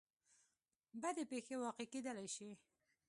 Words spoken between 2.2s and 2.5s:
شي.